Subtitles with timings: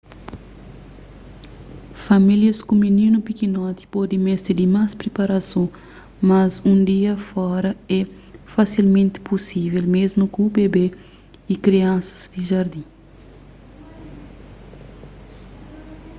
[2.05, 5.65] famílias ku mininu pikinoti pode meste di más priparason
[6.29, 8.01] mas un dia fora é
[8.53, 10.85] fasilmenti pusível mésmu ku bebe
[11.53, 12.85] y kriansas di jardin